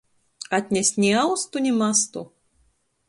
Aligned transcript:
Atnest 0.57 0.97
ni 1.03 1.09
austu, 1.25 1.59
ni 1.67 1.71
mastu. 1.79 2.25